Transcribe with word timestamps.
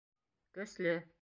Көслө! 0.57 0.97